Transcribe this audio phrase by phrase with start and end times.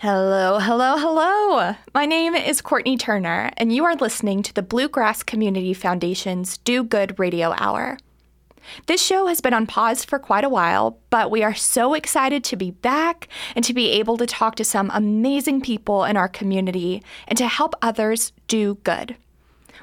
[0.00, 1.74] Hello, hello, hello.
[1.94, 6.84] My name is Courtney Turner, and you are listening to the Bluegrass Community Foundation's Do
[6.84, 7.96] Good Radio Hour.
[8.88, 12.44] This show has been on pause for quite a while, but we are so excited
[12.44, 16.28] to be back and to be able to talk to some amazing people in our
[16.28, 19.16] community and to help others do good.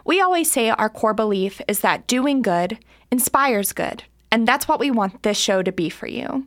[0.06, 2.78] We always say our core belief is that doing good
[3.12, 6.46] inspires good, and that's what we want this show to be for you.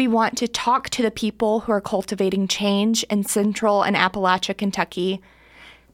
[0.00, 4.56] We want to talk to the people who are cultivating change in Central and Appalachia,
[4.56, 5.20] Kentucky,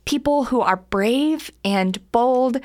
[0.05, 2.61] people who are brave and bold,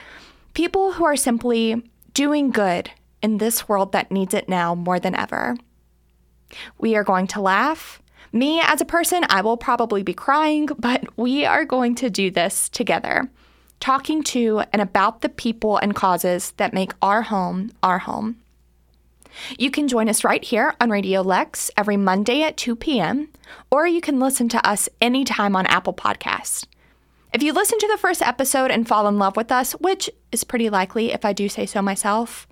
[0.54, 1.82] people who are simply
[2.14, 2.92] doing good
[3.24, 5.58] in this world that needs it now more than ever.
[6.78, 8.04] We are going to laugh.
[8.32, 12.30] Me, as a person, I will probably be crying, but we are going to do
[12.30, 13.28] this together,
[13.80, 18.38] talking to and about the people and causes that make our home our home.
[19.58, 23.30] You can join us right here on Radio Lex every Monday at 2 p.m.,
[23.70, 26.66] or you can listen to us anytime on Apple Podcasts.
[27.34, 30.44] If you listen to the first episode and fall in love with us, which is
[30.44, 32.48] pretty likely if I do say so myself,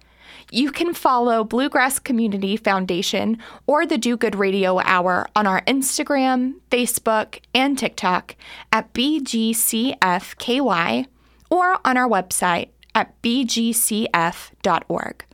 [0.51, 6.55] you can follow Bluegrass Community Foundation or the Do Good Radio Hour on our Instagram,
[6.71, 8.35] Facebook, and TikTok
[8.71, 11.05] at BGCFKY
[11.49, 15.25] or on our website at bgcf.org.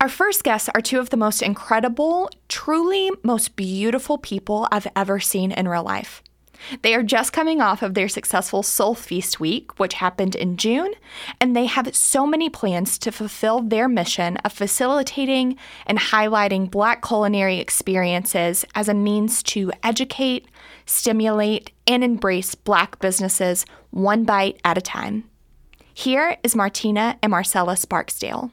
[0.00, 5.20] Our first guests are two of the most incredible, truly most beautiful people I've ever
[5.20, 6.22] seen in real life.
[6.80, 10.94] They are just coming off of their successful Soul Feast week, which happened in June,
[11.38, 17.06] and they have so many plans to fulfill their mission of facilitating and highlighting Black
[17.06, 20.48] culinary experiences as a means to educate,
[20.86, 25.24] stimulate, and embrace Black businesses one bite at a time.
[25.92, 28.50] Here is Martina and Marcellus Barksdale.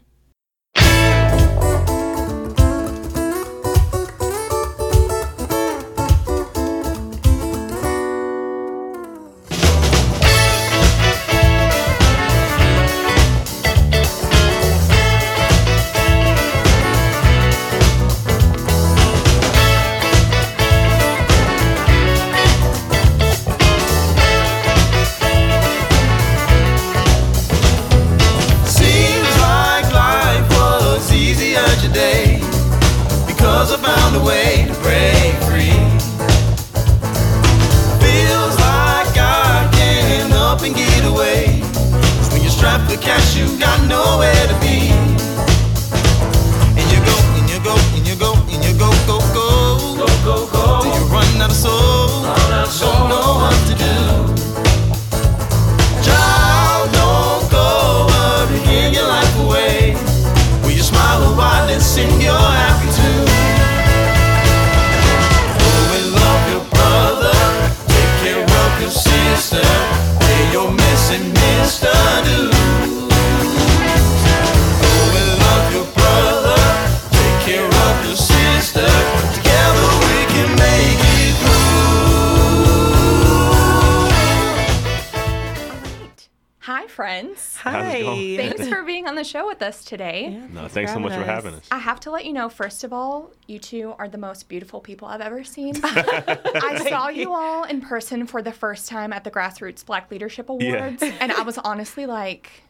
[86.98, 87.56] Friends.
[87.58, 88.38] How's it going?
[88.38, 90.30] Thanks for being on the show with us today.
[90.52, 91.68] No, thanks so much for having us.
[91.70, 94.80] I have to let you know, first of all, you two are the most beautiful
[94.80, 95.76] people I've ever seen.
[95.84, 100.50] I saw you all in person for the first time at the Grassroots Black Leadership
[100.50, 102.64] Awards, and I was honestly like,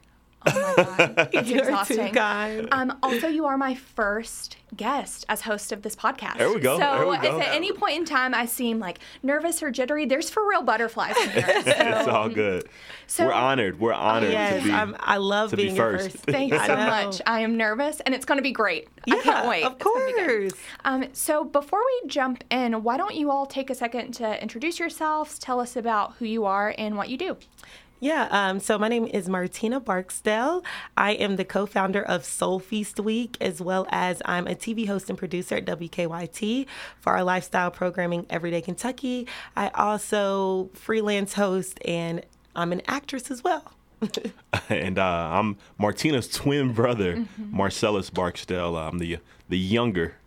[0.46, 2.14] oh my God, it's You're too exhausting.
[2.14, 2.68] kind.
[2.72, 6.38] Um, also, you are my first guest as host of this podcast.
[6.38, 9.00] There we go, So, there we if at any point in time I seem like
[9.24, 11.46] nervous or jittery, there's for real butterflies in here.
[11.47, 12.68] it's all good.
[13.08, 13.80] so- We're honored.
[13.80, 14.74] We're honored Yes, to be.
[14.74, 16.12] I'm, I love to be being your first.
[16.12, 16.26] first.
[16.26, 17.22] Thanks I so much.
[17.26, 18.88] I am nervous, and it's going to be great.
[19.09, 19.64] I can't wait.
[19.64, 20.52] Of It's gonna be good.
[20.52, 20.62] course.
[20.86, 24.80] Um, so before we jump in, why don't you all take a second to introduce
[24.80, 27.38] yourselves, tell us about who you are and what you do.
[28.00, 30.63] Yeah, um, so my name is Martina Barksdale.
[30.96, 34.85] I am the co founder of Soul Feast Week, as well as I'm a TV
[34.85, 36.68] host and producer at WKYT
[37.00, 39.26] for our lifestyle programming Everyday Kentucky.
[39.55, 42.23] I also freelance host and
[42.55, 43.72] I'm an actress as well.
[44.70, 47.58] and uh, I'm Martina's twin brother, Mm-hmm.
[47.58, 48.78] Marcellus Barksdale.
[48.78, 49.17] I'm the
[49.49, 50.17] the younger,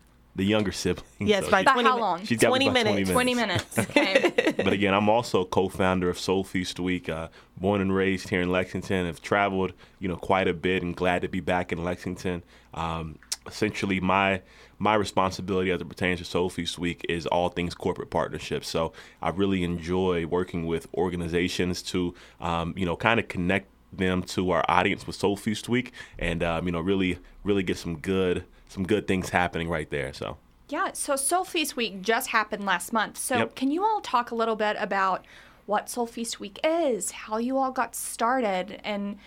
[0.40, 1.04] the younger sibling.
[1.19, 2.25] Yes, So by she- About 20 how mi- long?
[2.25, 3.10] she's got me 20 minutes.
[3.10, 3.78] 20 minutes.
[3.78, 4.54] Okay.
[4.56, 7.08] but again, I'm also co-founder of Soul Feast Week.
[7.10, 7.28] Uh,
[7.58, 11.20] born and raised here in Lexington, have traveled, you know, quite a bit, and glad
[11.22, 12.42] to be back in Lexington.
[12.72, 14.40] Um, essentially, my
[14.78, 18.66] my responsibility as it pertains to Soul Feast Week is all things corporate partnerships.
[18.66, 24.22] So I really enjoy working with organizations to, um, you know, kind of connect them
[24.22, 27.98] to our audience with Soul Feast Week, and um, you know, really, really get some
[27.98, 30.12] good some good things happening right there.
[30.12, 30.38] So.
[30.69, 33.19] Yeah, so Soul Feast Week just happened last month.
[33.19, 33.56] So, Yep.
[33.56, 35.26] can you all talk a little bit about
[35.67, 39.19] what Soul Feast Week is, how you all got started, and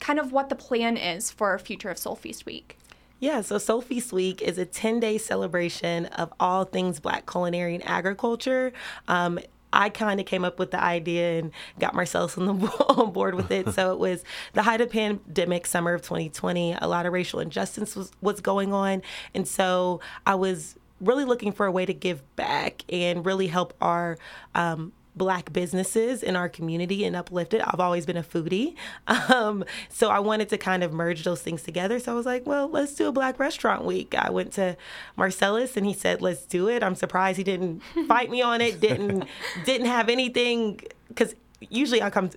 [0.00, 2.76] kind of what the plan is for our future of Soul Feast Week?
[3.20, 7.76] Yeah, so Soul Feast Week is a 10 day celebration of all things Black culinary
[7.76, 8.72] and agriculture.
[9.06, 9.38] Um,
[9.72, 12.52] I kind of came up with the idea and got Marcellus on, the,
[12.88, 13.68] on board with it.
[13.70, 14.24] So it was
[14.54, 16.76] the height of pandemic, summer of 2020.
[16.80, 19.02] A lot of racial injustice was, was going on.
[19.34, 23.74] And so I was really looking for a way to give back and really help
[23.80, 24.18] our
[24.54, 27.60] um, black businesses in our community and uplift it.
[27.64, 28.74] I've always been a foodie.
[29.28, 31.98] Um, so I wanted to kind of merge those things together.
[31.98, 34.14] So I was like, well, let's do a black restaurant week.
[34.14, 34.76] I went to
[35.16, 36.82] Marcellus and he said, let's do it.
[36.82, 39.24] I'm surprised he didn't fight me on it, didn't
[39.64, 40.80] didn't have anything
[41.14, 42.30] cuz usually I come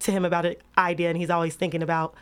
[0.00, 2.14] to him about an idea and he's always thinking about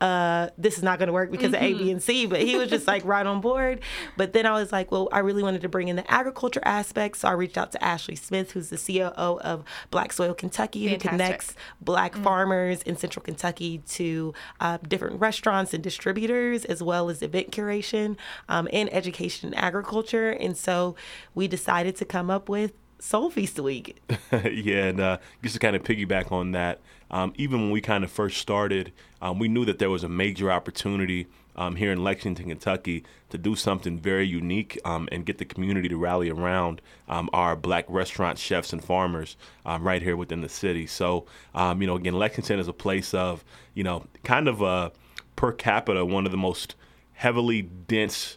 [0.00, 2.26] uh, this is not going to work because of A, B, and C.
[2.26, 3.80] But he was just like right on board.
[4.16, 7.18] But then I was like, well, I really wanted to bring in the agriculture aspect.
[7.18, 10.98] So I reached out to Ashley Smith, who's the COO of Black Soil Kentucky, who
[10.98, 17.22] connects black farmers in central Kentucky to uh, different restaurants and distributors, as well as
[17.22, 18.16] event curation
[18.48, 20.30] um, and education and agriculture.
[20.30, 20.94] And so
[21.34, 22.72] we decided to come up with
[23.06, 24.02] Soul Feast Week.
[24.32, 28.02] yeah, and uh, just to kind of piggyback on that, um, even when we kind
[28.02, 28.92] of first started,
[29.22, 33.38] um, we knew that there was a major opportunity um, here in Lexington, Kentucky, to
[33.38, 37.84] do something very unique um, and get the community to rally around um, our black
[37.88, 40.84] restaurant chefs and farmers um, right here within the city.
[40.84, 44.90] So, you know, again, Lexington is a place of, you know, kind of a
[45.36, 46.74] per capita, one of the most
[47.12, 48.36] heavily dense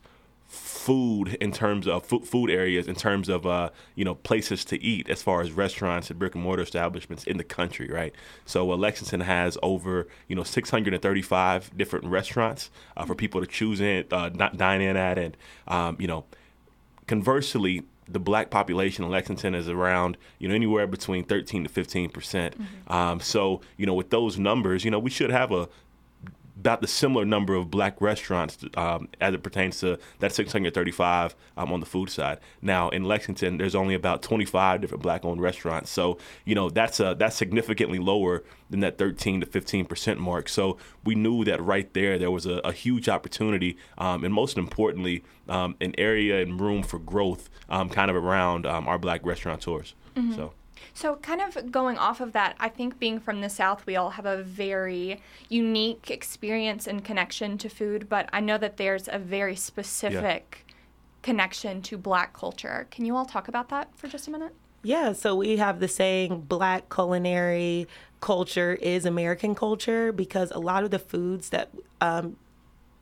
[0.50, 4.82] food in terms of food, food areas in terms of uh, you know places to
[4.82, 8.16] eat as far as restaurants and brick and mortar establishments in the country right?
[8.46, 13.80] So uh, lexington has over you know 635 different restaurants uh, for people to choose
[13.80, 15.20] in uh, not dine in at.
[15.20, 15.38] And
[15.68, 16.26] um, you know
[17.06, 22.10] conversely the black population in Lexington is around, you know, anywhere between 13 to 15
[22.10, 22.56] percent.
[22.88, 25.70] Um, so, you know, with those numbers, you know, we should have a
[26.60, 31.72] about the similar number of black restaurants um, as it pertains to that 635 um,
[31.72, 32.40] on the food side.
[32.62, 37.16] Now in Lexington, there's only about 25 different black-owned restaurants, so you know that's a,
[37.18, 40.50] that's significantly lower than that 13 to 15 percent mark.
[40.50, 44.58] So we knew that right there there was a, a huge opportunity, um, and most
[44.58, 49.26] importantly, um, an area and room for growth, um, kind of around um, our black
[49.26, 49.96] restaurateurs.
[50.36, 50.54] So.
[50.94, 54.12] So, kind of going off of that, I think being from the South, we all
[54.12, 59.20] have a very unique experience and connection to food, but I know that there's a
[59.20, 60.66] very specific
[61.22, 62.88] connection to Black culture.
[62.92, 64.54] Can you all talk about that for just a minute?
[64.82, 67.88] Yeah, so we have the saying black culinary
[68.22, 72.38] culture is American culture because a lot of the foods that um,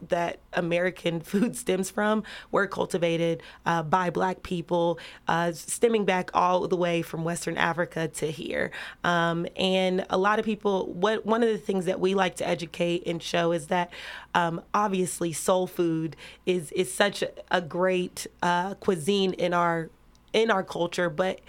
[0.10, 6.68] that American food stems from were cultivated uh, by black people, uh, stemming back all
[6.68, 8.72] the way from Western Africa to here.
[9.04, 12.48] Um, and a lot of people, what one of the things that we like to
[12.48, 13.92] educate and show is that
[14.34, 16.16] um, obviously soul food
[16.46, 19.90] is is such a, great uh, cuisine in our
[20.34, 21.40] in our culture, but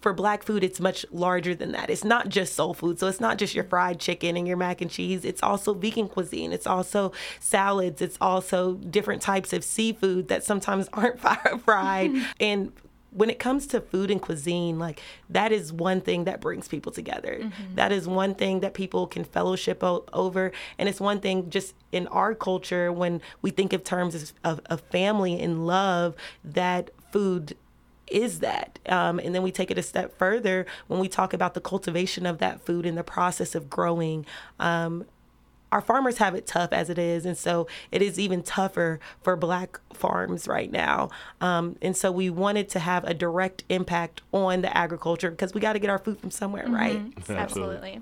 [0.00, 1.90] for black food, it's much larger than that.
[1.90, 2.98] It's not just soul food.
[2.98, 5.24] So it's not just your fried chicken and your mac and cheese.
[5.24, 6.52] It's also vegan cuisine.
[6.52, 8.00] It's also salads.
[8.00, 12.12] It's also different types of seafood that sometimes aren't fri- fried.
[12.40, 12.72] and
[13.12, 16.92] when it comes to food and cuisine, like that is one thing that brings people
[16.92, 17.38] together.
[17.40, 17.74] Mm-hmm.
[17.74, 20.52] That is one thing that people can fellowship o- over.
[20.78, 24.60] And it's one thing just in our culture when we think of terms of, of,
[24.66, 26.14] of family and love
[26.44, 27.56] that food
[28.10, 28.78] is that?
[28.86, 32.26] Um, and then we take it a step further when we talk about the cultivation
[32.26, 34.26] of that food and the process of growing.
[34.58, 35.06] Um,
[35.72, 39.36] our farmers have it tough as it is, and so it is even tougher for
[39.36, 41.10] black farms right now.
[41.40, 45.60] Um, and so we wanted to have a direct impact on the agriculture because we
[45.60, 47.00] got to get our food from somewhere, right?
[47.28, 48.00] Absolutely.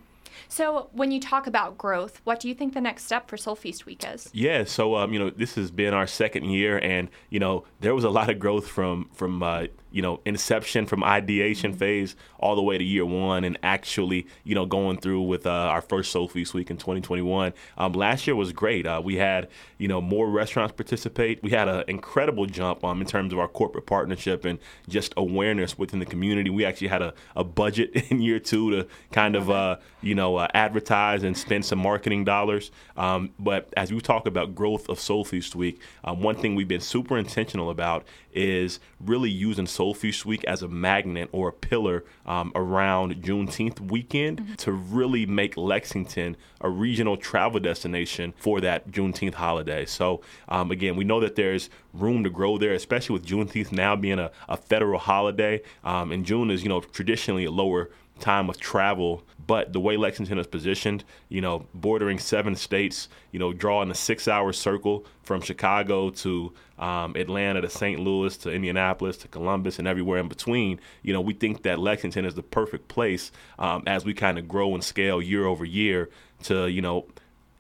[0.51, 3.55] So, when you talk about growth, what do you think the next step for Soul
[3.55, 4.31] Feast Week is?
[4.33, 7.95] Yeah, so um, you know, this has been our second year, and you know, there
[7.95, 12.57] was a lot of growth from from uh, you know inception, from ideation phase, all
[12.57, 16.11] the way to year one, and actually, you know, going through with uh, our first
[16.13, 17.53] Soul Feast Week in 2021.
[17.77, 18.87] Um, last year was great.
[18.87, 21.43] Uh, we had you know more restaurants participate.
[21.43, 25.77] We had an incredible jump um, in terms of our corporate partnership and just awareness
[25.77, 26.49] within the community.
[26.49, 30.38] We actually had a, a budget in year two to kind of uh, you know
[30.39, 32.71] know, uh, advertise and spend some marketing dollars.
[32.97, 36.69] Um, but as we talk about growth of Soul Feast Week, um, one thing we've
[36.69, 41.53] been super intentional about is really using Soul Feast Week as a magnet or a
[41.53, 44.55] pillar um, around Juneteenth weekend mm-hmm.
[44.55, 49.85] to really make Lexington a regional travel destination for that Juneteenth holiday.
[49.87, 53.97] So, um, again, we know that there's room to grow there, especially with Juneteenth now
[53.97, 55.63] being a, a federal holiday.
[55.85, 59.23] Um, and June is, you know, traditionally a lower time of travel.
[59.47, 63.95] But the way Lexington is positioned, you know, bordering seven states, you know, drawing a
[63.95, 67.99] six hour circle from Chicago to um, Atlanta to St.
[67.99, 72.27] Louis to Indianapolis to Columbus and everywhere in between, you know, we think that Lexington
[72.27, 76.11] is the perfect place um, as we kind of grow and scale year over year
[76.43, 77.07] to, you know,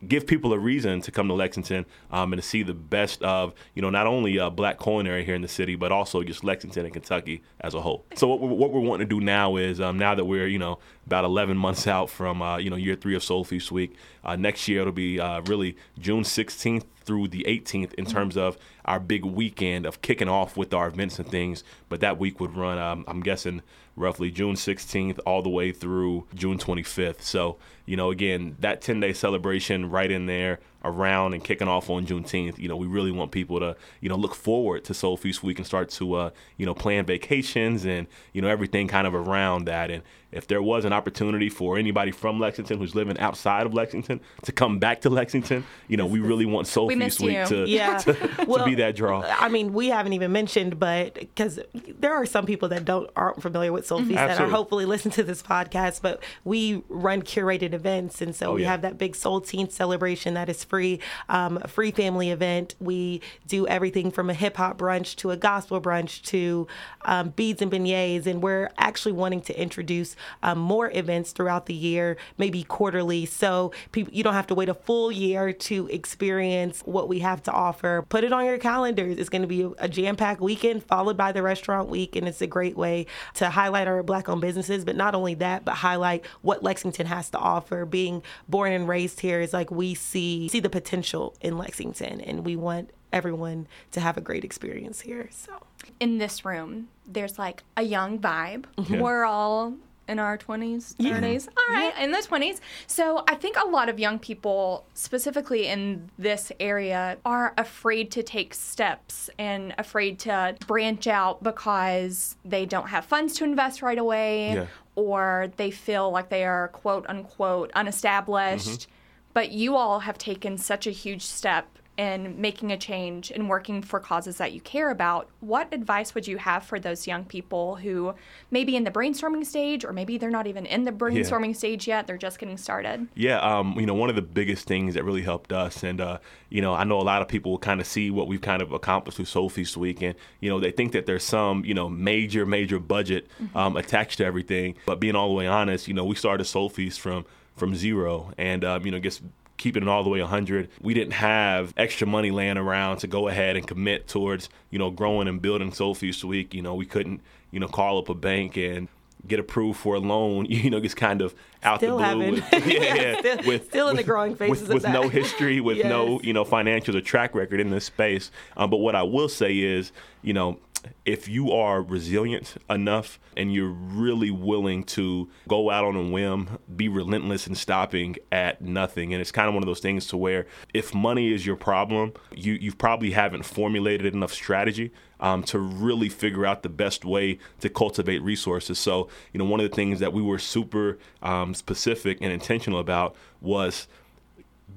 [0.06, 3.52] give people a reason to come to Lexington um, and to see the best of
[3.74, 6.84] you know not only uh, black culinary here in the city but also just Lexington
[6.84, 8.04] and Kentucky as a whole.
[8.14, 10.58] So what we're, what we're wanting to do now is um, now that we're you
[10.58, 13.94] know about 11 months out from uh, you know year three of Soul Feast Week,
[14.24, 18.58] uh, next year it'll be uh, really June 16th through the 18th in terms of
[18.84, 21.64] our big weekend of kicking off with our events and things.
[21.88, 23.62] But that week would run um, I'm guessing
[23.98, 27.22] roughly June 16th all the way through June 25th.
[27.22, 31.90] So, you know, again, that 10 day celebration right in there around and kicking off
[31.90, 32.58] on Juneteenth.
[32.58, 35.58] You know, we really want people to, you know, look forward to Soul Feast Week
[35.58, 39.64] and start to, uh, you know, plan vacations and, you know, everything kind of around
[39.64, 39.90] that.
[39.90, 44.20] And if there was an opportunity for anybody from Lexington who's living outside of Lexington
[44.42, 47.64] to come back to Lexington, you know, we really want Soul we Feast Week to,
[47.68, 47.96] yeah.
[47.98, 49.22] to, well, to, be that draw.
[49.22, 53.40] I mean, we haven't even mentioned, but because there are some people that don't aren't
[53.40, 54.28] familiar with Soul Feast mm-hmm.
[54.28, 58.54] that are hopefully listen to this podcast, but we run curated events, and so oh,
[58.54, 58.70] we yeah.
[58.70, 62.74] have that big Soul Teen celebration that is free, um, a free family event.
[62.80, 66.66] We do everything from a hip hop brunch to a gospel brunch to
[67.06, 71.74] um, beads and beignets, and we're actually wanting to introduce um, more events throughout the
[71.74, 73.26] year, maybe quarterly.
[73.26, 77.42] So people, you don't have to wait a full year to experience what we have
[77.44, 78.04] to offer.
[78.08, 79.18] Put it on your calendars.
[79.18, 82.16] It's going to be a jam packed weekend followed by the restaurant week.
[82.16, 84.84] And it's a great way to highlight our black owned businesses.
[84.84, 87.84] But not only that, but highlight what Lexington has to offer.
[87.84, 92.44] Being born and raised here is like we see see the potential in Lexington and
[92.44, 95.28] we want everyone to have a great experience here.
[95.32, 95.52] So
[96.00, 98.64] in this room, there's like a young vibe.
[98.76, 99.00] Yeah.
[99.00, 99.74] We're all
[100.08, 100.98] in our 20s, 30s.
[100.98, 101.50] Yeah.
[101.56, 102.04] All right, yeah.
[102.04, 102.60] in the 20s.
[102.86, 108.22] So I think a lot of young people, specifically in this area, are afraid to
[108.22, 113.98] take steps and afraid to branch out because they don't have funds to invest right
[113.98, 114.66] away yeah.
[114.96, 118.80] or they feel like they are quote unquote unestablished.
[118.80, 118.92] Mm-hmm.
[119.34, 123.82] But you all have taken such a huge step in making a change and working
[123.82, 127.74] for causes that you care about, what advice would you have for those young people
[127.74, 128.14] who
[128.52, 131.54] maybe in the brainstorming stage or maybe they're not even in the brainstorming yeah.
[131.54, 133.08] stage yet, they're just getting started?
[133.16, 136.18] Yeah, um, you know, one of the biggest things that really helped us, and, uh,
[136.50, 138.62] you know, I know a lot of people will kind of see what we've kind
[138.62, 141.74] of accomplished through Soul Feast Week, and, you know, they think that there's some, you
[141.74, 143.56] know, major, major budget mm-hmm.
[143.56, 144.76] um, attached to everything.
[144.86, 147.26] But being all the way honest, you know, we started Soul Feast from
[147.58, 149.20] from zero and um, you know gets
[149.58, 150.70] keeping it all the way 100.
[150.80, 154.90] We didn't have extra money laying around to go ahead and commit towards, you know,
[154.90, 156.54] growing and building Soul Feast Week.
[156.54, 158.88] You know, we couldn't, you know, call up a bank and
[159.26, 162.30] get approved for a loan, you know, just kind of out still the blue.
[162.32, 165.60] With, yeah, yeah, still, with, still in with, the growing phases with, with no history,
[165.60, 165.86] with yes.
[165.86, 168.30] no, you know, financials or track record in this space.
[168.56, 170.58] Um, but what I will say is, you know,
[171.04, 176.58] if you are resilient enough and you're really willing to go out on a whim,
[176.74, 179.12] be relentless in stopping at nothing.
[179.12, 182.12] And it's kind of one of those things to where if money is your problem,
[182.34, 187.38] you, you probably haven't formulated enough strategy um, to really figure out the best way
[187.60, 188.78] to cultivate resources.
[188.78, 192.78] So, you know, one of the things that we were super um, specific and intentional
[192.78, 193.88] about was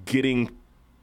[0.06, 0.50] getting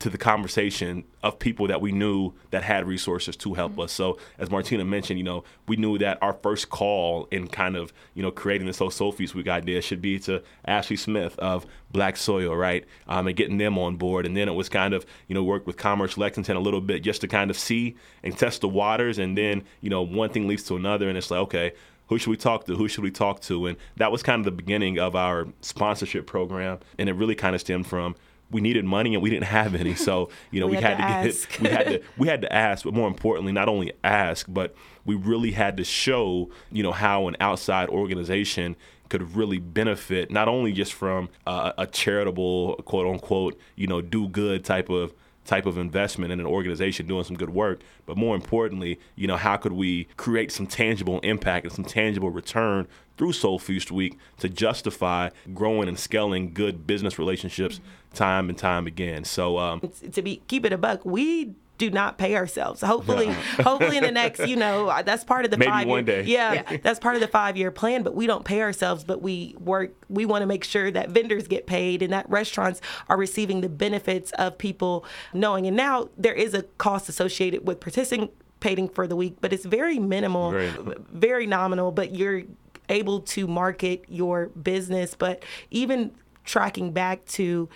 [0.01, 3.83] to the conversation of people that we knew that had resources to help mm-hmm.
[3.83, 3.93] us.
[3.93, 7.93] So as Martina mentioned, you know, we knew that our first call in kind of,
[8.15, 11.67] you know, creating this whole Soul Feast Week idea should be to Ashley Smith of
[11.91, 12.85] Black Soil, right?
[13.09, 14.25] Um, and getting them on board.
[14.25, 17.03] And then it was kind of, you know, work with Commerce Lexington a little bit
[17.03, 19.19] just to kind of see and test the waters.
[19.19, 21.73] And then, you know, one thing leads to another and it's like, okay,
[22.09, 22.77] who should we talk to?
[22.77, 23.67] Who should we talk to?
[23.67, 26.79] And that was kind of the beginning of our sponsorship program.
[26.99, 28.15] And it really kind of stemmed from
[28.51, 29.95] we needed money and we didn't have any.
[29.95, 32.43] So you know we, we had, had, to, to get we had to we had
[32.43, 34.75] to ask, but more importantly, not only ask, but
[35.05, 38.77] we really had to show you know how an outside organization
[39.09, 44.29] could really benefit not only just from uh, a charitable quote unquote you know do
[44.29, 45.15] good type of
[45.49, 47.81] type of investment in an organization doing some good work.
[48.05, 52.31] But more importantly, you know, how could we create some tangible impact and some tangible
[52.31, 52.87] return
[53.17, 57.81] through Soul Feast Week to justify growing and scaling good business relationships
[58.15, 59.25] time and time again.
[59.25, 59.81] So um,
[60.13, 62.81] to be keep it a buck, we do not pay ourselves.
[62.83, 63.27] Hopefully,
[63.61, 66.23] hopefully in the next, you know, uh, that's part of the Maybe five one year,
[66.23, 66.29] day.
[66.29, 66.77] Yeah, Yeah.
[66.83, 68.03] that's part of the five year plan.
[68.03, 69.93] But we don't pay ourselves, but we work.
[70.11, 73.69] We want to make sure that vendors get paid and that restaurants are receiving the
[73.69, 75.67] benefits of people knowing.
[75.67, 79.99] And now there is a cost associated with participating for the week, but it's very
[79.99, 80.73] minimal, Very-
[81.13, 81.93] very nominal.
[81.93, 82.43] But you're
[82.89, 85.15] able to market your business.
[85.15, 86.11] But even
[86.45, 87.69] tracking back to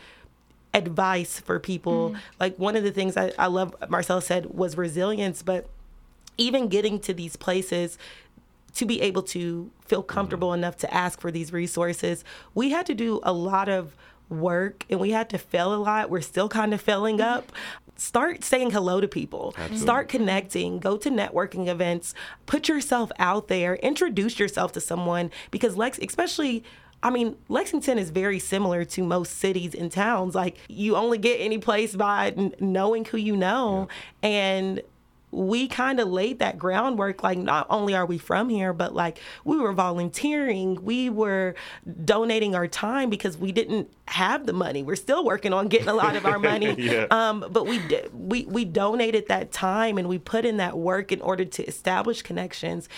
[0.75, 2.11] advice for people.
[2.11, 2.19] Mm.
[2.41, 5.69] Like one of the things I, I love Marcel said was resilience, but
[6.39, 7.99] even getting to these places
[8.75, 10.15] to be able to feel mm-hmm.
[10.15, 12.25] comfortable enough to ask for these resources,
[12.55, 13.95] we had to do a lot of
[14.31, 16.09] work and we had to fail a lot.
[16.09, 17.39] We're still kind of failing mm-hmm.
[17.39, 17.53] up.
[17.97, 19.55] Start saying hello to people.
[19.77, 20.81] Start connecting.
[20.81, 22.15] Go to networking events.
[22.47, 23.77] Put yourself out there.
[23.77, 26.65] Introduce yourself to someone because Lex, especially
[27.03, 30.35] I mean, Lexington is very similar to most cities and towns.
[30.35, 33.89] Like, you only get any place by n- knowing who you know.
[34.23, 34.81] And
[35.33, 37.23] we kind of laid that groundwork.
[37.23, 41.55] Like, not only are we from here, but like, we were volunteering, we were
[42.05, 44.83] donating our time because we didn't have the money.
[44.83, 46.75] We're still working on getting a lot of our money.
[46.79, 47.07] Yeah.
[47.11, 51.11] Um, but we did, we we donated that time and we put in that work
[51.11, 52.89] in order to establish connections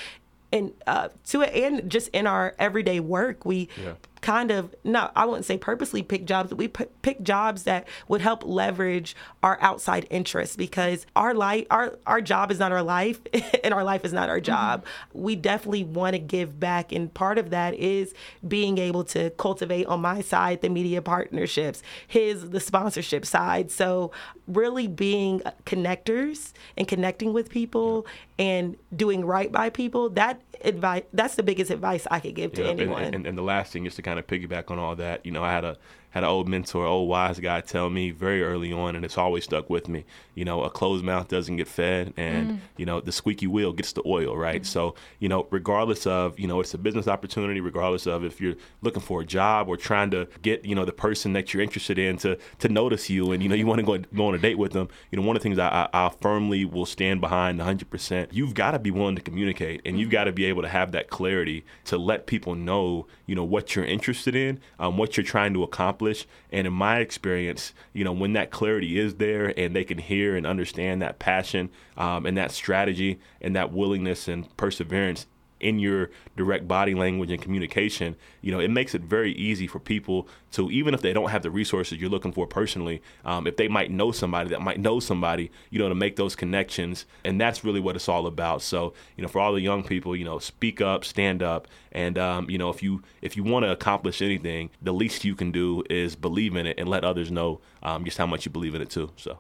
[0.55, 3.95] and uh, to it and just in our everyday work we Yeah.
[4.25, 7.87] Kind of not i wouldn't say purposely pick jobs but we p- pick jobs that
[8.09, 12.83] would help leverage our outside interests because our life our our job is not our
[12.83, 13.21] life
[13.65, 14.45] and our life is not our mm-hmm.
[14.45, 14.85] job.
[15.13, 18.15] We definitely want to give back and part of that is
[18.47, 23.71] being able to cultivate on my side the media partnerships his the sponsorship side.
[23.71, 24.13] So
[24.47, 28.07] really being uh, connectors and connecting with people
[28.39, 32.63] and doing right by people that advice that's the biggest advice i could give to
[32.63, 33.03] Yeah, and- anyone.
[33.03, 35.25] And, and, the last thing is to kind of piggyback on all that.
[35.25, 35.77] You know, I had a
[36.15, 39.43] had an old mentor, old wise guy, tell me very early on, and it's always
[39.43, 40.05] stuck with me.
[40.37, 42.59] You know, a closed mouth doesn't get fed, and mm.
[42.77, 44.63] you know, the squeaky wheel gets the oil, right?
[44.63, 44.67] Mm.
[44.67, 48.55] So, you know, regardless of you know, it's a business opportunity, regardless of if you're
[48.81, 51.99] looking for a job or trying to get you know the person that you're interested
[51.99, 54.39] in to to notice you, and you know, you want to go go on a
[54.39, 54.87] date with them.
[55.11, 57.91] You know, one of the things I, I, I firmly will stand behind 100.
[57.91, 60.13] percent You've got to be willing to communicate, and you've mm.
[60.13, 63.75] got to be able to have that clarity to let people know, you know, what
[63.75, 66.04] you're interested in, um, what you're trying to accomplish.
[66.51, 70.37] And in my experience, you know, when that clarity is there and they can hear
[70.37, 75.27] and understand that passion um, and that strategy and that willingness and perseverance
[75.65, 79.81] in your direct body language and communication, you know, it makes it very easy for
[79.81, 83.57] people to, even if they don't have the resources you're looking for personally, um, if
[83.57, 87.07] they might know somebody that might know somebody, you know, to make those connections.
[87.25, 88.61] And that's really what it's all about.
[88.61, 91.67] So, you know, for all the young people, you know, speak up, stand up.
[91.93, 95.35] And, um, you know, if you, if you want to accomplish anything, the least you
[95.35, 98.53] can do is believe in it and let others know um, just how much you
[98.53, 99.11] believe in it too.
[99.17, 99.39] So.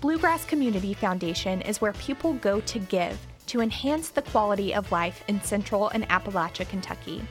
[0.00, 5.24] Bluegrass Community Foundation is where people go to give to enhance the quality of life
[5.28, 7.22] in Central and Appalachia, Kentucky.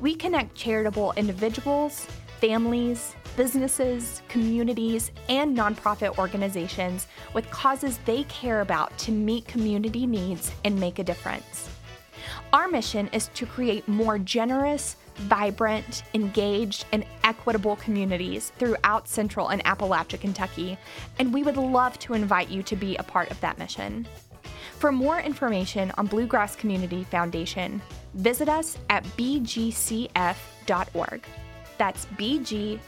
[0.00, 2.06] We connect charitable individuals,
[2.40, 10.52] families, businesses, communities, and nonprofit organizations with causes they care about to meet community needs
[10.64, 11.68] and make a difference.
[12.52, 19.64] Our mission is to create more generous, vibrant, engaged, and equitable communities throughout Central and
[19.64, 20.78] Appalachia, Kentucky,
[21.18, 24.06] and we would love to invite you to be a part of that mission.
[24.78, 27.80] For more information on Bluegrass Community Foundation,
[28.14, 30.10] visit us at bgcf.org.
[31.78, 32.80] That's bgcf.org.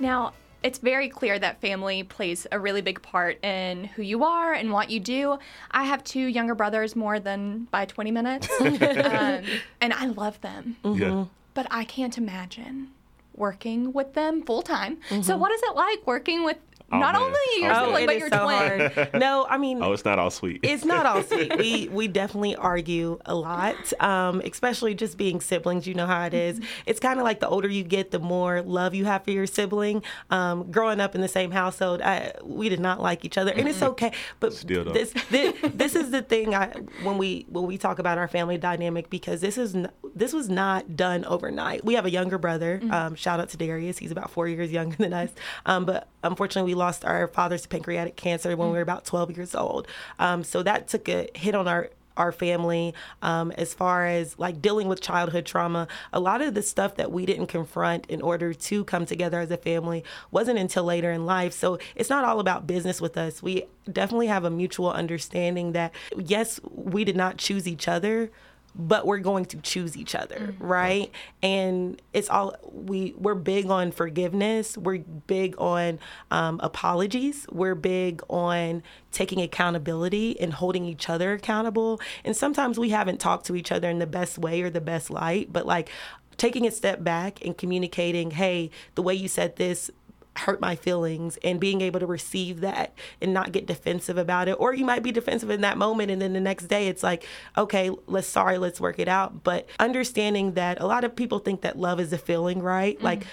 [0.00, 4.52] Now, it's very clear that family plays a really big part in who you are
[4.52, 5.38] and what you do.
[5.70, 9.44] I have two younger brothers more than by 20 minutes, um,
[9.80, 10.76] and I love them.
[10.84, 11.26] Yeah.
[11.54, 12.90] But I can't imagine
[13.34, 14.98] working with them full time.
[15.22, 16.58] So, what is it like working with
[16.90, 17.16] not man.
[17.22, 18.90] only your Oh, sibling, but is your so twin?
[18.90, 19.10] hard.
[19.20, 20.60] No, I mean, Oh, it's not all sweet.
[20.62, 21.56] it's not all sweet.
[21.58, 25.86] We we definitely argue a lot, um, especially just being siblings.
[25.86, 26.60] You know how it is.
[26.86, 29.46] It's kind of like the older you get, the more love you have for your
[29.46, 30.02] sibling.
[30.30, 33.68] Um, growing up in the same household, I, we did not like each other, and
[33.68, 34.12] it's okay.
[34.40, 34.94] But Still don't.
[34.94, 36.54] this, this this is the thing.
[36.54, 36.68] I
[37.02, 39.76] when we when we talk about our family dynamic because this is
[40.14, 41.84] this was not done overnight.
[41.84, 42.80] We have a younger brother.
[42.90, 43.98] Um, shout out to Darius.
[43.98, 45.30] He's about four years younger than us.
[45.66, 49.36] Um, but unfortunately, we lost our father to pancreatic cancer when we were about 12
[49.36, 49.86] years old.
[50.18, 54.60] Um, so that took a hit on our our family um, as far as like
[54.60, 55.88] dealing with childhood trauma.
[56.12, 59.50] A lot of the stuff that we didn't confront in order to come together as
[59.50, 61.52] a family wasn't until later in life.
[61.52, 63.42] So it's not all about business with us.
[63.42, 68.30] We definitely have a mutual understanding that yes, we did not choose each other,
[68.74, 70.64] but we're going to choose each other mm-hmm.
[70.64, 71.10] right?
[71.42, 74.78] And it's all we we're big on forgiveness.
[74.78, 75.98] We're big on
[76.30, 77.46] um, apologies.
[77.50, 82.00] We're big on taking accountability and holding each other accountable.
[82.24, 85.10] And sometimes we haven't talked to each other in the best way or the best
[85.10, 85.90] light but like
[86.36, 89.90] taking a step back and communicating hey the way you said this
[90.36, 94.52] hurt my feelings and being able to receive that and not get defensive about it
[94.52, 97.26] or you might be defensive in that moment and then the next day it's like
[97.56, 101.62] okay let's sorry let's work it out but understanding that a lot of people think
[101.62, 103.04] that love is a feeling right mm-hmm.
[103.04, 103.26] like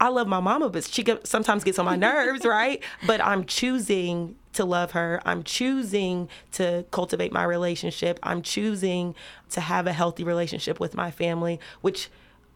[0.00, 2.82] I love my mama, but she sometimes gets on my nerves, right?
[3.06, 5.20] But I'm choosing to love her.
[5.24, 8.18] I'm choosing to cultivate my relationship.
[8.22, 9.14] I'm choosing
[9.50, 12.10] to have a healthy relationship with my family, which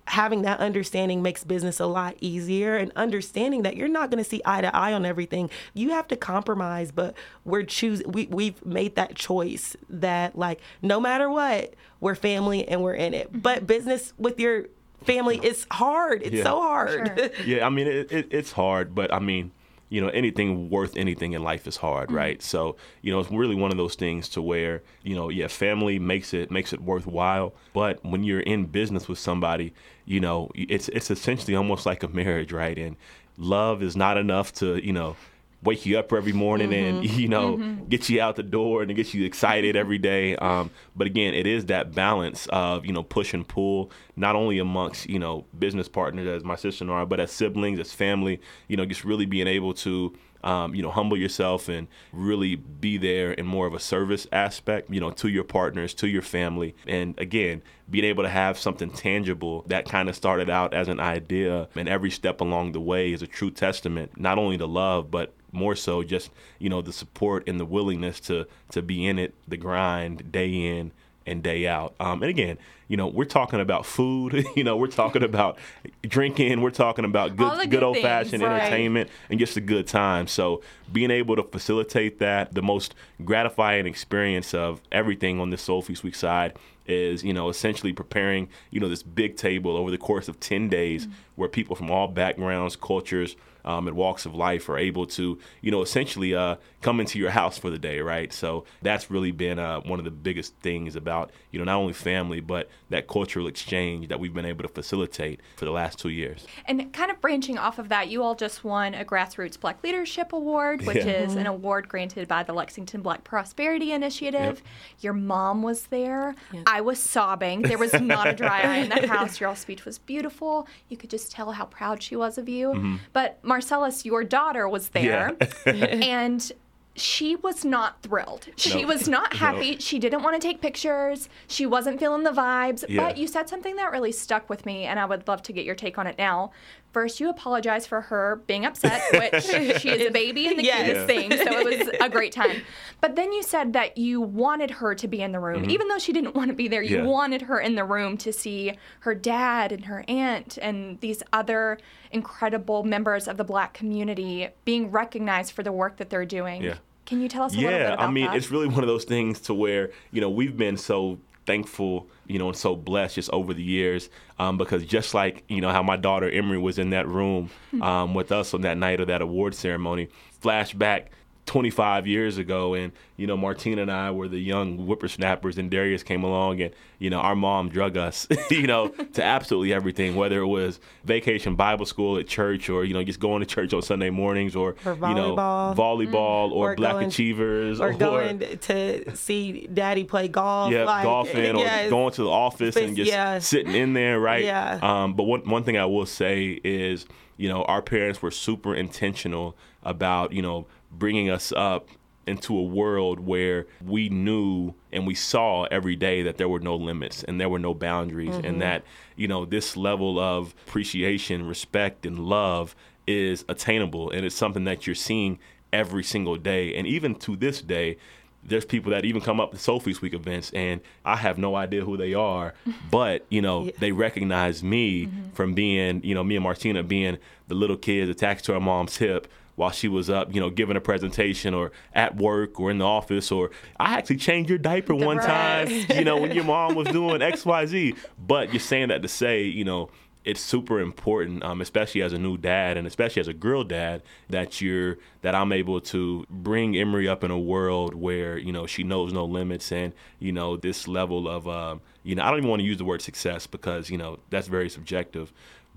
[0.08, 4.28] having that understanding makes business a lot easier and understanding that you're not going to
[4.28, 5.50] see eye to eye on everything.
[5.74, 11.00] You have to compromise but we're choosing we, we've made that choice that like no
[11.00, 13.28] matter what we're family and we're in it.
[13.28, 13.40] Mm-hmm.
[13.40, 14.66] But business with your
[15.04, 16.22] family is hard.
[16.22, 16.44] It's yeah.
[16.44, 17.12] so hard.
[17.16, 17.30] Sure.
[17.46, 19.52] yeah i mean it, it, it's hard but i mean
[19.88, 22.16] you know anything worth anything in life is hard mm-hmm.
[22.16, 25.46] right so you know it's really one of those things to where you know yeah
[25.46, 29.72] family makes it makes it worthwhile but when you're in business with somebody
[30.04, 32.96] you know it's it's essentially almost like a marriage right and
[33.36, 35.16] love is not enough to you know
[35.62, 36.98] wake you up every morning mm-hmm.
[36.98, 37.84] and you know mm-hmm.
[37.86, 41.46] get you out the door and get you excited every day um, but again it
[41.46, 45.88] is that balance of you know push and pull not only amongst you know business
[45.88, 49.26] partners as my sister and I but as siblings as family you know just really
[49.26, 53.74] being able to um, you know, humble yourself and really be there in more of
[53.74, 56.74] a service aspect, you know, to your partners, to your family.
[56.86, 61.00] And again, being able to have something tangible that kind of started out as an
[61.00, 65.10] idea and every step along the way is a true testament, not only to love,
[65.10, 69.18] but more so just, you know, the support and the willingness to to be in
[69.18, 70.92] it, the grind day in
[71.28, 71.94] and day out.
[72.00, 72.58] Um, and again,
[72.88, 74.46] you know, we're talking about food.
[74.56, 75.58] you know, we're talking about
[76.02, 76.60] drinking.
[76.60, 78.62] We're talking about good, good, good old fashioned right.
[78.62, 80.26] entertainment and just a good time.
[80.26, 85.82] So being able to facilitate that, the most gratifying experience of everything on the Soul
[85.82, 89.98] Feast Week side is you know essentially preparing you know this big table over the
[89.98, 91.14] course of 10 days mm-hmm.
[91.36, 93.36] where people from all backgrounds cultures
[93.68, 97.28] um, and walks of life are able to, you know, essentially uh, come into your
[97.30, 98.32] house for the day, right?
[98.32, 101.92] So that's really been uh, one of the biggest things about, you know, not only
[101.92, 106.08] family, but that cultural exchange that we've been able to facilitate for the last two
[106.08, 106.46] years.
[106.64, 110.32] And kind of branching off of that, you all just won a Grassroots Black Leadership
[110.32, 111.24] Award, which yeah.
[111.24, 114.62] is an award granted by the Lexington Black Prosperity Initiative.
[114.64, 115.00] Yep.
[115.00, 116.34] Your mom was there.
[116.54, 116.62] Yep.
[116.66, 117.62] I was sobbing.
[117.62, 119.40] There was not a dry eye in the house.
[119.40, 120.66] Your all speech was beautiful.
[120.88, 122.68] You could just tell how proud she was of you.
[122.68, 122.96] Mm-hmm.
[123.12, 125.36] But Marcellus, your daughter, was there.
[125.66, 125.72] Yeah.
[125.74, 126.52] and
[126.94, 128.46] she was not thrilled.
[128.56, 129.78] She was not happy.
[129.78, 131.28] She didn't want to take pictures.
[131.48, 132.84] She wasn't feeling the vibes.
[132.88, 133.08] Yeah.
[133.08, 135.64] But you said something that really stuck with me, and I would love to get
[135.64, 136.52] your take on it now.
[136.98, 140.84] First, you apologize for her being upset, which she is a baby and the yes.
[140.84, 142.62] cutest thing, so it was a great time.
[143.00, 145.70] But then you said that you wanted her to be in the room, mm-hmm.
[145.70, 146.82] even though she didn't want to be there.
[146.82, 147.04] You yeah.
[147.04, 151.78] wanted her in the room to see her dad and her aunt and these other
[152.10, 156.64] incredible members of the Black community being recognized for the work that they're doing.
[156.64, 156.78] Yeah.
[157.06, 158.36] Can you tell us a yeah, little bit about I mean, that?
[158.36, 162.38] it's really one of those things to where, you know, we've been so thankful, you
[162.38, 164.10] know, and so blessed just over the years.
[164.38, 167.82] Um, because just like, you know, how my daughter Emery was in that room hmm.
[167.82, 170.08] um, with us on that night of that award ceremony,
[170.42, 171.06] flashback
[171.48, 176.02] 25 years ago and you know martina and i were the young whippersnappers and darius
[176.02, 180.40] came along and you know our mom drug us you know to absolutely everything whether
[180.40, 183.80] it was vacation bible school at church or you know just going to church on
[183.80, 185.34] sunday mornings or, or you know
[185.74, 186.52] volleyball mm.
[186.52, 191.02] or, or, black going, achievers or, or, going to see daddy play golf yeah like,
[191.02, 191.86] golfing yes.
[191.86, 193.38] or going to the office and just yeah.
[193.38, 197.06] sitting in there right yeah um, but one, one thing i will say is
[197.38, 201.88] you know our parents were super intentional about you know bringing us up
[202.28, 206.76] into a world where we knew and we saw every day that there were no
[206.76, 208.44] limits and there were no boundaries mm-hmm.
[208.44, 208.84] and that
[209.16, 214.86] you know this level of appreciation respect and love is attainable and it's something that
[214.86, 215.38] you're seeing
[215.72, 217.96] every single day and even to this day
[218.44, 221.56] there's people that even come up to Soul Feast Week events and I have no
[221.56, 222.54] idea who they are,
[222.90, 223.72] but you know yeah.
[223.78, 225.30] they recognize me mm-hmm.
[225.30, 228.96] from being, you know, me and Martina being the little kids attached to our mom's
[228.96, 229.26] hip
[229.58, 232.84] while she was up, you know, giving a presentation or at work or in the
[232.84, 236.86] office, or I actually changed your diaper one time, you know, when your mom was
[236.88, 237.94] doing X, Y, Z.
[238.18, 239.90] But you're saying that to say, you know,
[240.24, 244.02] it's super important, um, especially as a new dad and especially as a girl dad,
[244.28, 248.66] that you're that I'm able to bring Emery up in a world where you know
[248.66, 252.38] she knows no limits and you know this level of um, you know I don't
[252.38, 255.32] even want to use the word success because you know that's very subjective,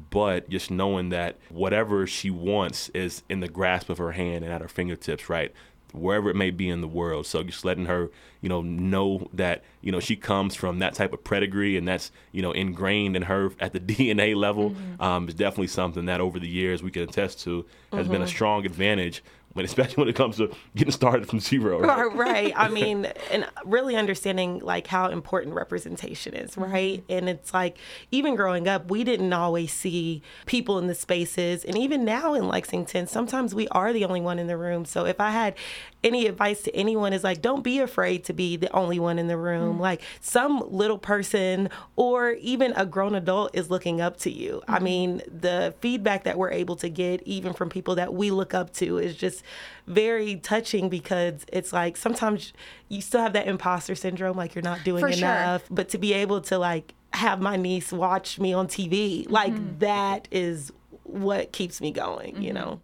[0.10, 4.54] but just knowing that whatever she wants is in the grasp of her hand and
[4.54, 5.54] at her fingertips, right?
[5.94, 7.26] wherever it may be in the world.
[7.26, 8.10] So just letting her,
[8.42, 12.12] you know, know that, you know, she comes from that type of pedigree and that's,
[12.32, 15.02] you know, ingrained in her at the DNA level mm-hmm.
[15.02, 18.12] um, is definitely something that over the years we can attest to has mm-hmm.
[18.12, 18.30] been a mm-hmm.
[18.30, 21.80] strong advantage when especially when it comes to getting started from zero.
[21.80, 22.16] Right?
[22.16, 22.54] right.
[22.56, 26.72] I mean, and really understanding like how important representation is, mm-hmm.
[26.72, 27.04] right?
[27.10, 27.78] And it's like
[28.12, 32.48] even growing up, we didn't always see people in the spaces, and even now in
[32.48, 34.86] Lexington, sometimes we are the only one in the room.
[34.86, 35.56] So if I had
[36.04, 39.28] any advice to anyone is like don't be afraid to be the only one in
[39.28, 39.82] the room mm-hmm.
[39.82, 44.74] like some little person or even a grown adult is looking up to you mm-hmm.
[44.74, 48.54] i mean the feedback that we're able to get even from people that we look
[48.54, 49.41] up to is just
[49.88, 52.54] very touching because it's like sometimes
[52.90, 55.76] you still have that imposter syndrome like you're not doing For enough sure.
[55.76, 59.80] but to be able to like have my niece watch me on tv like mm-hmm.
[59.80, 60.72] that is
[61.04, 62.64] what keeps me going you mm-hmm.
[62.64, 62.82] know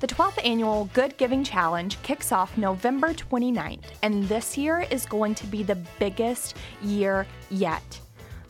[0.00, 5.34] the 12th annual Good Giving Challenge kicks off November 29th, and this year is going
[5.34, 8.00] to be the biggest year yet.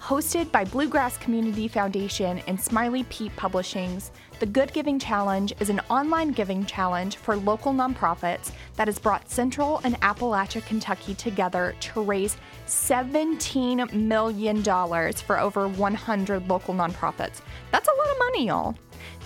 [0.00, 5.80] Hosted by Bluegrass Community Foundation and Smiley Pete Publishings, the Good Giving Challenge is an
[5.90, 12.00] online giving challenge for local nonprofits that has brought Central and Appalachia, Kentucky together to
[12.00, 14.62] raise $17 million
[15.14, 17.42] for over 100 local nonprofits.
[17.70, 18.74] That's a lot of money, y'all.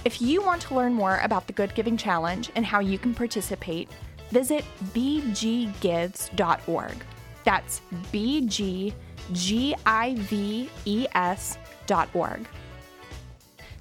[0.05, 3.15] If you want to learn more about the Good Giving Challenge and how you can
[3.15, 3.89] participate,
[4.31, 5.77] visit bggives.org.
[7.45, 8.41] That's B
[9.33, 12.47] G G I V E S.org.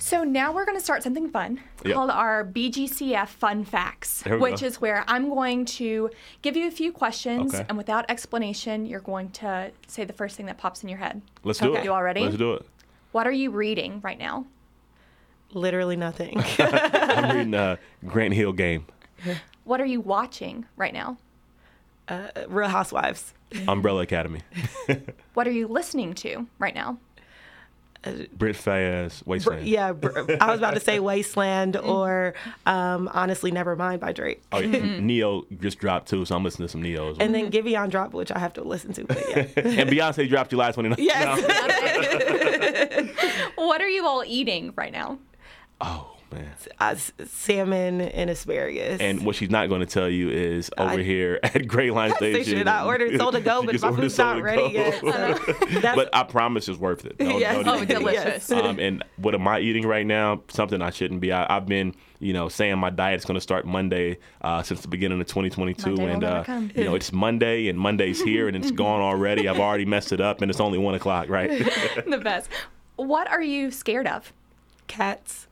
[0.04, 1.96] So now we're going to start something fun yep.
[1.96, 4.66] called our BGCF Fun Facts, which go.
[4.66, 6.10] is where I'm going to
[6.42, 7.66] give you a few questions, okay.
[7.70, 11.22] and without explanation, you're going to say the first thing that pops in your head.
[11.46, 11.86] Let's do it.
[11.86, 12.20] You all ready?
[12.20, 12.66] Let's do it.
[13.14, 14.46] What are you reading right now?
[15.54, 16.44] Literally nothing.
[16.60, 18.86] I'm reading uh, Grant Hill Game.
[19.64, 21.18] What are you watching right now?
[22.10, 23.34] Uh, Real Housewives.
[23.68, 24.42] Umbrella Academy.
[25.34, 26.98] what are you listening to right now?
[28.06, 29.66] Uh, Brent Faiyaz, Wasteland.
[29.66, 29.94] yeah,
[30.42, 32.34] I was about to say Wasteland or
[32.66, 34.42] um, honestly, Nevermind by Drake.
[34.52, 34.80] Oh, yeah.
[34.84, 35.06] Mm-hmm.
[35.06, 37.26] Ne-Yo just dropped too, so I'm listening to some Ne-Yo as well.
[37.26, 39.06] And then Giveon dropped, which I have to listen to.
[39.06, 39.38] But yeah.
[39.56, 40.96] and Beyonce dropped July 29th.
[40.98, 41.40] Yes.
[43.56, 45.18] what are you all eating right now?
[45.80, 49.00] Oh man, uh, salmon and asparagus.
[49.00, 52.44] And what she's not going to tell you is over I, here at Greyline Station.
[52.44, 55.02] Station I ordered sold to go, but my food's not ready yet.
[55.96, 57.18] But I promise it's worth it.
[57.18, 57.64] Don't, yes.
[57.64, 58.52] Don't oh, delicious.
[58.52, 60.42] Um, and what am I eating right now?
[60.48, 61.32] Something I shouldn't be.
[61.32, 64.88] I, have been, you know, saying my diet's going to start Monday uh, since the
[64.88, 66.44] beginning of 2022, Monday and uh,
[66.76, 69.48] you know, it's Monday, and Monday's here, and it's gone already.
[69.48, 71.50] I've already messed it up, and it's only one o'clock, right?
[72.08, 72.50] the best.
[72.96, 74.34] What are you scared of?
[74.88, 75.48] Cats.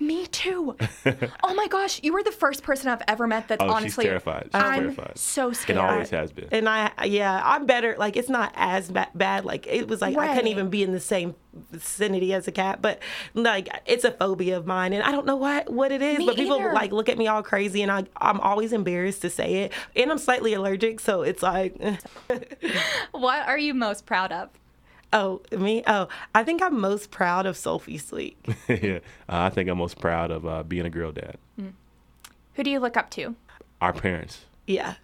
[0.00, 0.76] Me too.
[1.42, 4.10] oh my gosh, you were the first person I've ever met that's oh, honestly she's
[4.10, 4.44] terrified.
[4.44, 5.18] She's I'm terrified.
[5.18, 5.78] so scared.
[5.78, 6.48] It always has been.
[6.52, 7.96] And I, yeah, I'm better.
[7.98, 9.44] Like it's not as ba- bad.
[9.44, 10.30] Like it was like right.
[10.30, 11.34] I couldn't even be in the same
[11.72, 12.80] vicinity as a cat.
[12.80, 13.00] But
[13.34, 16.18] like it's a phobia of mine, and I don't know what what it is.
[16.18, 16.72] Me but people either.
[16.72, 19.72] like look at me all crazy, and I I'm always embarrassed to say it.
[19.96, 21.76] And I'm slightly allergic, so it's like.
[23.10, 24.50] what are you most proud of?
[25.12, 25.82] Oh, me?
[25.86, 28.36] Oh, I think I'm most proud of Soul Feast Week.
[28.68, 31.36] yeah, uh, I think I'm most proud of uh, being a girl dad.
[31.60, 31.72] Mm.
[32.54, 33.34] Who do you look up to?
[33.80, 34.44] Our parents.
[34.66, 34.94] Yeah.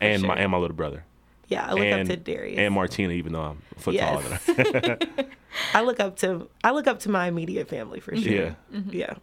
[0.00, 0.28] And sure.
[0.28, 1.04] my and my little brother.
[1.48, 4.44] Yeah, I look and, up to Darius and Martina, even though I'm a foot yes.
[4.46, 4.84] taller than
[5.18, 5.26] her.
[5.74, 8.32] I look up to I look up to my immediate family for sure.
[8.32, 8.54] Yeah.
[8.72, 8.90] Mm-hmm.
[8.90, 9.14] Yeah.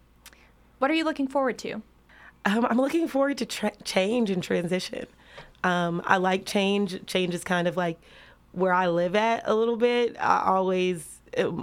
[0.77, 1.81] What are you looking forward to?
[2.45, 5.07] Um, I'm looking forward to tra- change and transition.
[5.63, 7.05] Um, I like change.
[7.05, 7.99] Change is kind of like
[8.51, 10.15] where I live at a little bit.
[10.19, 11.19] I always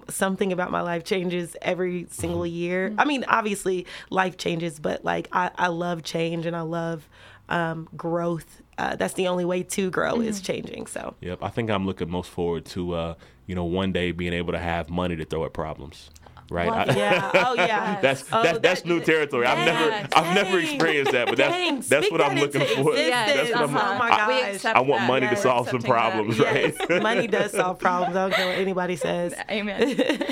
[0.08, 2.54] something about my life changes every single mm-hmm.
[2.54, 2.94] year.
[2.98, 7.08] I mean, obviously life changes, but like I, I love change and I love
[7.48, 8.62] um, growth.
[8.78, 10.28] Uh, that's the only way to grow mm-hmm.
[10.28, 10.86] is changing.
[10.86, 11.14] So.
[11.20, 13.14] Yep, I think I'm looking most forward to uh,
[13.46, 16.10] you know one day being able to have money to throw at problems
[16.50, 16.90] right?
[16.90, 17.30] I, yeah.
[17.34, 18.00] Oh yeah.
[18.00, 19.46] that's oh, that's, that's new territory.
[19.46, 22.60] I've never dang, I've never experienced that, but that's dang, that's what that I'm looking
[22.60, 22.94] for.
[22.94, 23.78] Yes, that's what uh-huh.
[23.78, 23.96] I'm.
[23.96, 24.64] Oh my gosh.
[24.64, 25.08] I, I want that.
[25.08, 26.88] money yeah, to solve some problems, that.
[26.88, 27.02] right?
[27.02, 28.16] money does solve problems.
[28.16, 29.34] I don't care what anybody says.
[29.50, 30.24] Amen.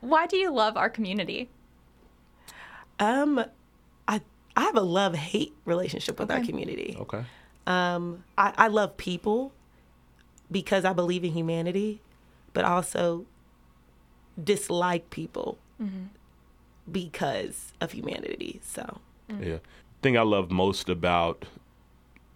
[0.00, 1.50] Why do you love our community?
[2.98, 3.44] Um,
[4.08, 4.20] I
[4.56, 6.96] I have a love hate relationship with our community.
[7.00, 7.24] Okay.
[7.66, 9.52] Um, I, I love people
[10.50, 12.00] because I believe in humanity,
[12.52, 13.26] but also
[14.42, 16.06] dislike people mm-hmm.
[16.90, 18.60] because of humanity.
[18.62, 18.98] So
[19.30, 19.46] mm.
[19.46, 19.58] Yeah.
[20.02, 21.44] thing I love most about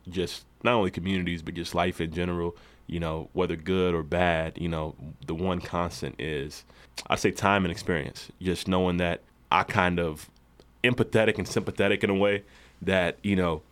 [0.09, 4.59] just not only communities but just life in general, you know, whether good or bad,
[4.59, 4.95] you know,
[5.27, 6.65] the one constant is
[7.07, 8.31] I say time and experience.
[8.41, 9.21] Just knowing that
[9.53, 10.31] I kind of
[10.83, 12.45] empathetic and sympathetic in a way
[12.83, 13.63] that, you know,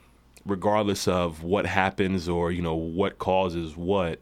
[0.47, 4.19] regardless of what happens or, you know, what causes what,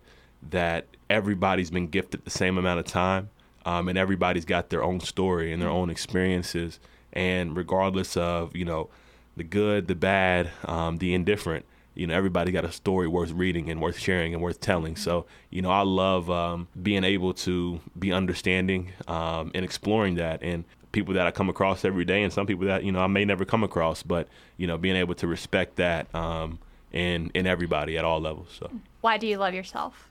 [0.50, 3.28] that everybody's been gifted the same amount of time.
[3.66, 6.78] Um, and everybody's got their own story and their own experiences.
[7.12, 8.88] And regardless of, you know,
[9.36, 13.68] the good, the bad, um, the indifferent, you know, everybody got a story worth reading
[13.68, 14.94] and worth sharing and worth telling.
[14.96, 20.42] So, you know, I love um, being able to be understanding um, and exploring that.
[20.42, 23.06] And people that I come across every day and some people that, you know, I
[23.08, 26.58] may never come across, but, you know, being able to respect that um,
[26.92, 28.48] in, in everybody at all levels.
[28.58, 30.08] So, Why do you love yourself?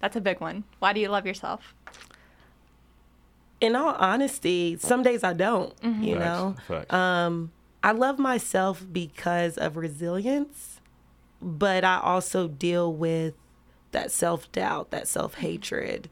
[0.00, 0.64] That's a big one.
[0.78, 1.74] Why do you love yourself?
[3.60, 6.56] In all honesty, some days I don't, you Facts, know.
[6.66, 6.92] facts.
[6.92, 10.80] Um, I love myself because of resilience,
[11.40, 13.34] but I also deal with
[13.92, 16.08] that self doubt, that self hatred.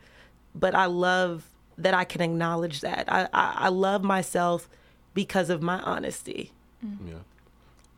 [0.54, 1.44] But I love
[1.76, 3.04] that I can acknowledge that.
[3.10, 4.68] I, I, I love myself
[5.14, 6.52] because of my honesty.
[6.82, 7.14] Yeah.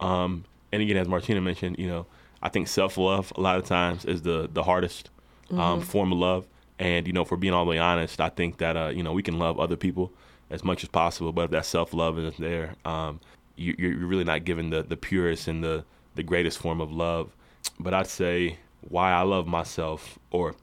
[0.00, 2.06] Um, and again, as Martina mentioned, you know,
[2.42, 5.10] I think self love a lot of times is the the hardest
[5.50, 6.46] um, form of love.
[6.80, 9.12] And you know, for being all the way honest, I think that uh, you know
[9.12, 10.12] we can love other people
[10.50, 13.20] as much as possible, but if that self love isn't there, um,
[13.54, 16.90] you, you're you're really not giving the the purest and the the greatest form of
[16.90, 17.36] love.
[17.78, 20.54] But I'd say why I love myself, or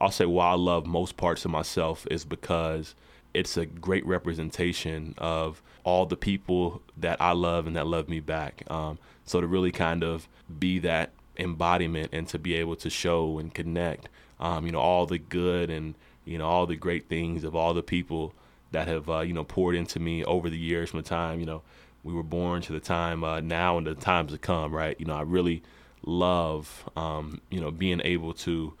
[0.00, 2.96] I'll say why I love most parts of myself, is because
[3.32, 8.18] it's a great representation of all the people that I love and that love me
[8.18, 8.64] back.
[8.68, 10.28] Um, so to really kind of
[10.58, 14.08] be that embodiment and to be able to show and connect,
[14.40, 17.74] um, you know, all the good and you know all the great things of all
[17.74, 18.34] the people
[18.72, 21.46] that have uh, you know poured into me over the years from the time you
[21.46, 21.62] know
[22.02, 24.74] we were born to the time uh, now and the times to come.
[24.74, 24.98] Right?
[24.98, 25.62] You know, I really
[26.04, 28.74] love um, you know being able to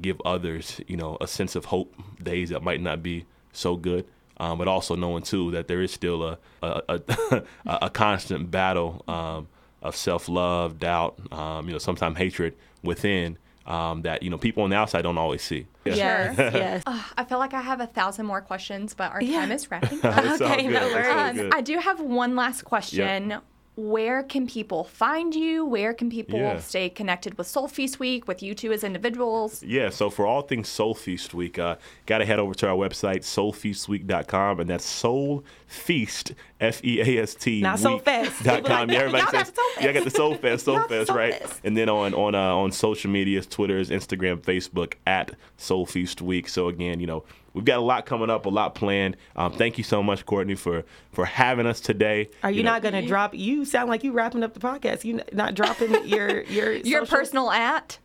[0.00, 4.06] give others, you know, a sense of hope days that might not be so good.
[4.38, 9.04] Um, but also knowing too that there is still a a, a, a constant battle
[9.06, 9.48] um,
[9.82, 14.62] of self love, doubt, um, you know, sometimes hatred within um, that you know people
[14.64, 15.66] on the outside don't always see.
[15.84, 16.82] Yes, yes.
[17.16, 19.40] I feel like I have a thousand more questions, but our Yeah.
[19.40, 20.40] time is wrapping up.
[20.40, 20.96] Okay, no good.
[20.98, 21.36] It's all worries.
[21.36, 21.54] good.
[21.54, 23.34] I do have one last question.
[23.80, 25.64] Where can people find you?
[25.64, 26.58] Where can people Yeah.
[26.60, 29.62] stay connected with Soul Feast Week, with you two as individuals?
[29.62, 32.76] Yeah, so for all things Soul Feast Week, uh, got to head over to our
[32.76, 37.60] website, soulfeastweek.com, and that's Soul Feast, F E A S T.
[37.60, 38.42] Not Soul Fest.
[38.42, 38.88] Dot com.
[38.88, 40.88] like, Yeah, everybody y'all got says, Soul yeah, I got the Soul Fest, Soul Y'all
[40.88, 41.34] Fest, Soul right?
[41.34, 41.60] Fest.
[41.64, 46.48] And then on on uh, on social medias, Twitter's, Instagram, Facebook, at Soul Feast Week.
[46.48, 49.16] So again, you know, we've got a lot coming up, a lot planned.
[49.36, 52.28] Um, thank you so much, Courtney, for for having us today.
[52.42, 53.34] Are you, know, not going to drop?
[53.34, 55.04] You sound like you wrapping up the podcast.
[55.04, 57.98] You not dropping your your Your social- personal at?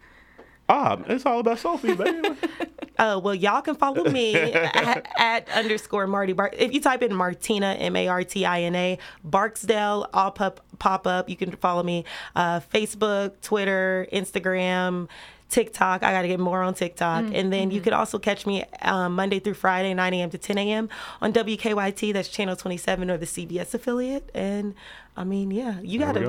[0.68, 2.28] Ah, it's all about Sophie, baby.
[2.98, 6.56] Uh, well, y'all can follow me at, at underscore Marty Bark.
[6.58, 10.62] If you type in Martina M A R T I N A Barksdale, all pop
[10.80, 11.30] pop up.
[11.30, 12.04] You can follow me
[12.36, 15.08] uh, Facebook, Twitter, Instagram.
[15.50, 16.04] TikTok.
[16.04, 17.26] I got to get more on TikTok.
[17.34, 20.30] And then you could also catch me um, Monday through Friday, 9 a.m.
[20.32, 20.90] to 10 a.m.
[21.22, 22.14] on WKYT.
[22.14, 24.30] That's Channel 27 or the CBS affiliate.
[24.34, 24.74] And
[25.16, 26.24] I mean, yeah, you got There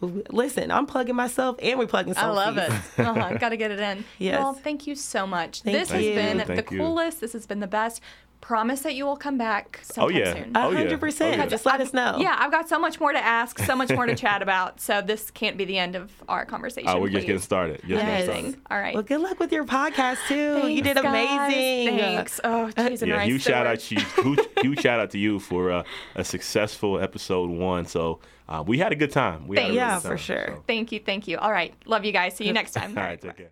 [0.00, 0.70] to listen.
[0.70, 2.74] I'm plugging myself and we're plugging I love Sophie.
[2.74, 2.82] it.
[3.06, 3.38] Uh-huh.
[3.38, 4.04] Got to get it in.
[4.18, 4.38] Yes.
[4.40, 5.62] Well, thank you so much.
[5.62, 6.80] Thank this has been Thank the you.
[6.80, 7.20] coolest.
[7.20, 8.00] This has been the best.
[8.42, 10.34] Promise that you will come back Oh sometime yeah.
[10.34, 10.52] soon.
[10.56, 10.84] Oh yeah.
[10.84, 11.20] 100%.
[11.22, 11.46] Oh, yeah.
[11.46, 12.16] Just let us know.
[12.18, 14.80] Yeah, I've got so much more to ask, so much more to chat about.
[14.80, 16.90] So this can't be the end of our conversation.
[16.90, 17.76] Oh, we're just getting started.
[17.82, 18.24] Just getting Yes.
[18.24, 18.56] started.
[18.70, 18.94] All right.
[18.94, 20.34] Well, good luck with your podcast too.
[20.68, 21.52] you Thanks, did guys.
[21.52, 21.98] amazing.
[21.98, 22.40] Thanks.
[22.42, 24.00] Oh, jeez, and Yeah, rice huge shout out to you.
[24.22, 25.82] Huge, huge shout out to you for uh,
[26.16, 27.86] a successful episode one.
[27.86, 29.46] So uh, we had a good time.
[29.46, 29.76] We had a Thanks.
[29.76, 30.44] really Yeah, good for time, sure.
[30.56, 30.64] so.
[30.66, 30.98] Thank you.
[30.98, 31.38] Thank you.
[31.38, 31.72] All right.
[31.86, 32.34] Love you guys.
[32.36, 32.98] See you next time.
[32.98, 33.50] All right, take care.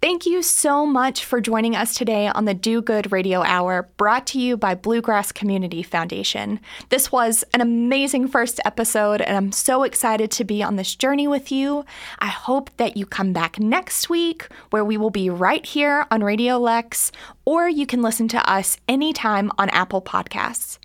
[0.00, 4.26] Thank you so much for joining us today on the Do Good Radio Hour, brought
[4.28, 6.60] to you by Bluegrass Community Foundation.
[6.88, 11.28] This was an amazing first episode, and I'm so excited to be on this journey
[11.28, 11.84] with you.
[12.18, 16.24] I hope that you come back next week, where we will be right here on
[16.24, 17.12] Radio Lex,
[17.44, 20.78] or you can listen to us anytime on Apple Podcasts.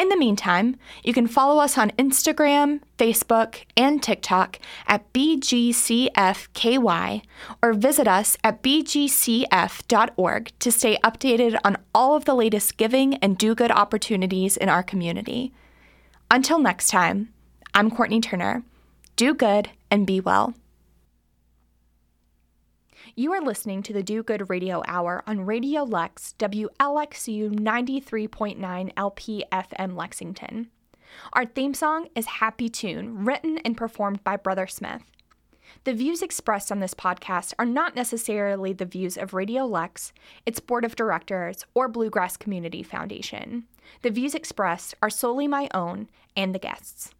[0.00, 6.12] In the meantime, you can follow us on Instagram, Facebook, and TikTok at BGCFKY
[7.62, 13.36] or visit us at bgcf.org to stay updated on all of the latest giving and
[13.36, 15.52] do good opportunities in our community.
[16.30, 17.28] Until next time,
[17.74, 18.62] I'm Courtney Turner.
[19.16, 20.54] Do good and be well.
[23.20, 29.44] You are listening to the Do Good Radio Hour on Radio Lex, WLXU 93.9 LP
[29.52, 30.70] FM Lexington.
[31.34, 35.02] Our theme song is Happy Tune, written and performed by Brother Smith.
[35.84, 40.14] The views expressed on this podcast are not necessarily the views of Radio Lex,
[40.46, 43.64] its board of directors, or Bluegrass Community Foundation.
[44.00, 47.10] The views expressed are solely my own and the guests'.